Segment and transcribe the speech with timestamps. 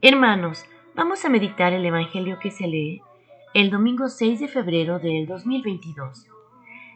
[0.00, 0.64] Hermanos,
[0.94, 3.02] vamos a meditar el Evangelio que se lee
[3.52, 6.28] el domingo 6 de febrero del 2022.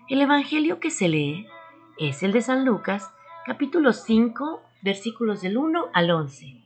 [0.08, 1.48] El Evangelio que se lee
[1.98, 3.12] es el de San Lucas,
[3.44, 6.62] capítulo 5, versículos del 1 al 11.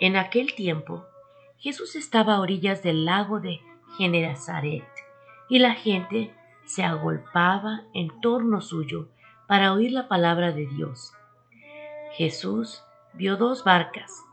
[0.00, 1.04] En aquel tiempo,
[1.58, 3.60] Jesús estaba a orillas del lago de
[3.98, 4.88] Genezaret
[5.48, 6.34] y la gente
[6.64, 9.10] se agolpaba en torno suyo
[9.46, 11.12] para oír la palabra de Dios.
[12.14, 12.82] Jesús
[13.14, 14.25] vio dos barcas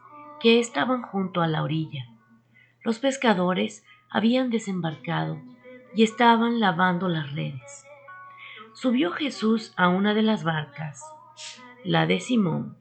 [0.43, 2.05] que estaban junto a la orilla.
[2.83, 5.39] Los pescadores habían desembarcado
[5.95, 7.85] y estaban lavando las redes.
[8.73, 11.01] Subió Jesús a una de las barcas,
[11.85, 12.75] la de Simón,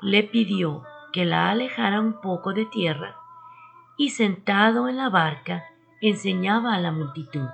[0.00, 3.16] le pidió que la alejara un poco de tierra
[3.96, 5.64] y sentado en la barca
[6.00, 7.48] enseñaba a la multitud.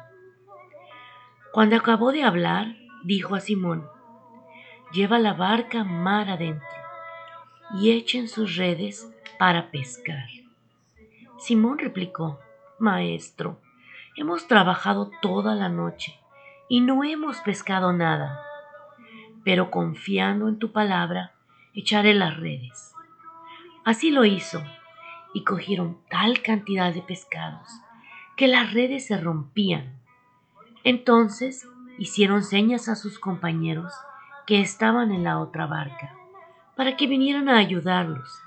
[1.51, 3.89] Cuando acabó de hablar, dijo a Simón,
[4.93, 6.80] lleva la barca mar adentro
[7.75, 10.27] y echen sus redes para pescar.
[11.39, 12.39] Simón replicó,
[12.79, 13.61] Maestro,
[14.17, 16.19] hemos trabajado toda la noche
[16.69, 18.43] y no hemos pescado nada,
[19.45, 21.33] pero confiando en tu palabra,
[21.75, 22.93] echaré las redes.
[23.85, 24.63] Así lo hizo,
[25.33, 27.69] y cogieron tal cantidad de pescados
[28.37, 30.01] que las redes se rompían.
[30.83, 31.69] Entonces
[31.99, 33.93] hicieron señas a sus compañeros
[34.47, 36.20] que estaban en la otra barca
[36.81, 38.41] para que vinieran a ayudarlos.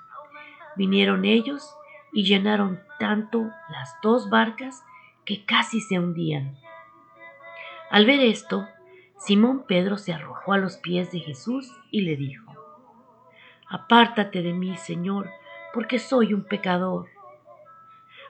[0.76, 1.78] Vinieron ellos
[2.12, 4.82] y llenaron tanto las dos barcas
[5.24, 6.58] que casi se hundían.
[7.92, 8.68] Al ver esto,
[9.20, 12.52] Simón Pedro se arrojó a los pies de Jesús y le dijo,
[13.70, 15.30] Apártate de mí, Señor,
[15.72, 17.10] porque soy un pecador.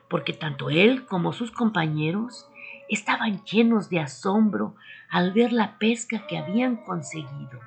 [0.09, 2.49] Porque tanto él como sus compañeros
[2.89, 4.75] estaban llenos de asombro
[5.09, 7.61] al ver la pesca que habían conseguido.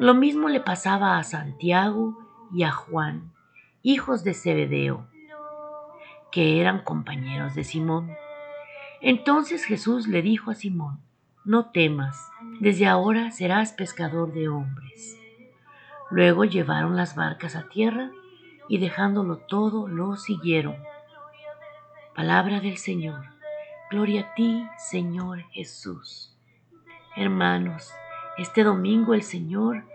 [0.00, 2.16] Lo mismo le pasaba a Santiago
[2.54, 3.34] y a Juan,
[3.82, 5.06] hijos de Zebedeo,
[6.32, 8.10] que eran compañeros de Simón.
[9.02, 11.00] Entonces Jesús le dijo a Simón,
[11.44, 12.30] No temas,
[12.60, 15.20] desde ahora serás pescador de hombres.
[16.08, 18.10] Luego llevaron las barcas a tierra
[18.70, 20.76] y dejándolo todo lo siguieron.
[22.14, 23.26] Palabra del Señor.
[23.90, 26.34] Gloria a ti, Señor Jesús.
[27.16, 27.92] Hermanos,
[28.38, 29.89] este domingo el Señor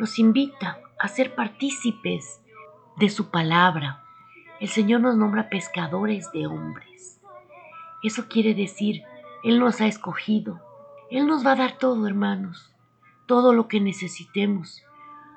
[0.00, 2.40] nos invita a ser partícipes
[2.96, 4.02] de su palabra.
[4.58, 7.20] El Señor nos nombra pescadores de hombres.
[8.02, 9.02] Eso quiere decir,
[9.44, 10.58] Él nos ha escogido.
[11.10, 12.72] Él nos va a dar todo, hermanos,
[13.26, 14.82] todo lo que necesitemos,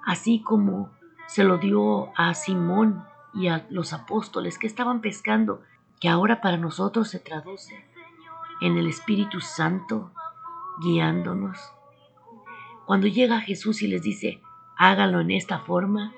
[0.06, 0.92] así como
[1.28, 3.04] se lo dio a Simón
[3.34, 5.62] y a los apóstoles que estaban pescando,
[6.00, 7.84] que ahora para nosotros se traduce
[8.62, 10.14] en el Espíritu Santo
[10.80, 11.60] guiándonos.
[12.86, 14.42] Cuando llega Jesús y les dice,
[14.78, 16.14] háganlo en esta forma,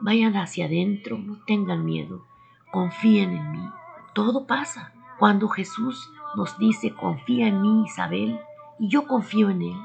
[0.00, 2.24] vayan hacia adentro, no tengan miedo,
[2.70, 3.70] confíen en mí.
[4.14, 4.92] Todo pasa.
[5.18, 8.40] Cuando Jesús nos dice, confía en mí, Isabel,
[8.78, 9.76] y yo confío en Él,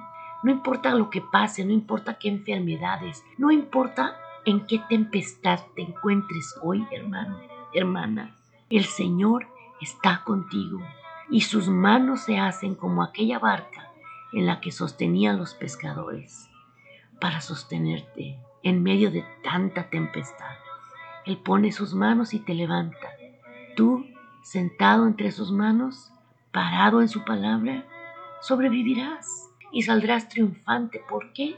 [0.44, 4.16] no importa lo que pase, no importa qué enfermedades, no importa
[4.46, 7.40] en qué tempestad te encuentres hoy, hermano,
[7.74, 8.36] hermana,
[8.70, 9.48] el Señor
[9.82, 10.80] está contigo
[11.30, 13.92] y sus manos se hacen como aquella barca
[14.32, 16.50] en la que sostenían los pescadores
[17.20, 20.56] para sostenerte en medio de tanta tempestad.
[21.26, 23.10] Él pone sus manos y te levanta.
[23.76, 24.06] Tú,
[24.44, 26.12] sentado entre sus manos,
[26.52, 27.86] parado en su palabra,
[28.42, 31.02] sobrevivirás y saldrás triunfante.
[31.10, 31.56] ¿Por qué?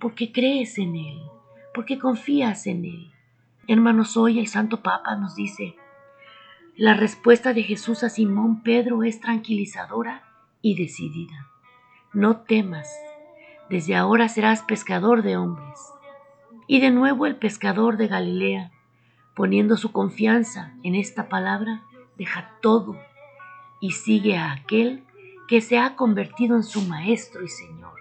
[0.00, 1.20] Porque crees en Él,
[1.74, 3.12] porque confías en Él.
[3.68, 5.76] Hermanos, hoy el Santo Papa nos dice,
[6.76, 10.24] la respuesta de Jesús a Simón Pedro es tranquilizadora
[10.62, 11.48] y decidida.
[12.12, 12.88] No temas,
[13.72, 15.80] desde ahora serás pescador de hombres.
[16.66, 18.70] Y de nuevo el pescador de Galilea,
[19.34, 21.82] poniendo su confianza en esta palabra,
[22.18, 22.98] deja todo
[23.80, 25.04] y sigue a aquel
[25.48, 27.94] que se ha convertido en su Maestro y Señor.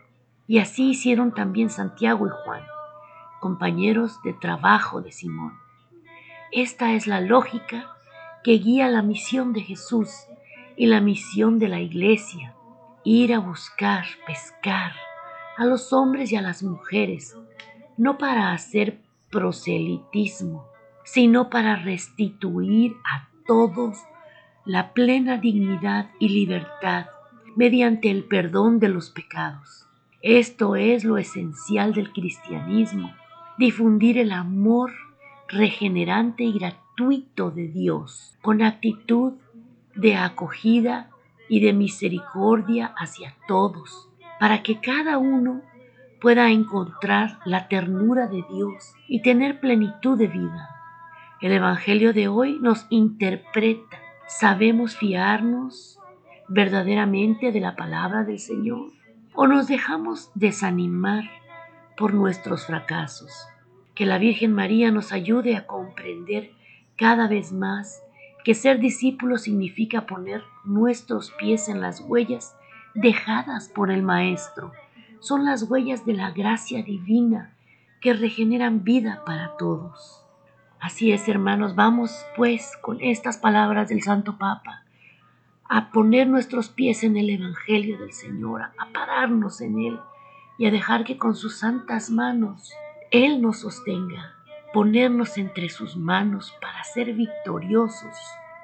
[0.46, 2.64] Y así hicieron también Santiago y Juan,
[3.40, 5.58] compañeros de trabajo de Simón.
[6.52, 7.96] Esta es la lógica
[8.44, 10.10] que guía la misión de Jesús
[10.76, 12.56] y la misión de la iglesia,
[13.06, 14.92] ir a buscar, pescar,
[15.58, 17.36] a los hombres y a las mujeres,
[17.98, 19.00] no para hacer
[19.30, 20.66] proselitismo,
[21.04, 23.98] sino para restituir a todos
[24.66, 27.08] la plena dignidad y libertad
[27.56, 29.88] mediante el perdón de los pecados.
[30.22, 33.12] Esto es lo esencial del cristianismo,
[33.58, 34.92] difundir el amor
[35.48, 39.34] regenerante y gratuito de Dios con actitud
[39.96, 41.10] de acogida
[41.50, 44.11] y de misericordia hacia todos
[44.42, 45.62] para que cada uno
[46.20, 50.68] pueda encontrar la ternura de Dios y tener plenitud de vida.
[51.42, 54.00] El Evangelio de hoy nos interpreta.
[54.28, 56.00] ¿Sabemos fiarnos
[56.48, 58.90] verdaderamente de la palabra del Señor?
[59.36, 61.26] ¿O nos dejamos desanimar
[61.96, 63.46] por nuestros fracasos?
[63.94, 66.50] Que la Virgen María nos ayude a comprender
[66.98, 68.02] cada vez más
[68.44, 72.56] que ser discípulo significa poner nuestros pies en las huellas
[72.94, 74.72] dejadas por el Maestro.
[75.20, 77.54] Son las huellas de la gracia divina
[78.02, 80.26] que regeneran vida para todos.
[80.80, 84.84] Así es, hermanos, vamos pues con estas palabras del Santo Papa
[85.70, 90.00] a poner nuestros pies en el Evangelio del Señor, a pararnos en Él
[90.58, 92.74] y a dejar que con sus santas manos
[93.12, 94.34] Él nos sostenga,
[94.74, 98.18] ponernos entre sus manos para ser victoriosos,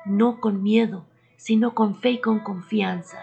[0.05, 1.05] no con miedo,
[1.37, 3.19] sino con fe y con confianza,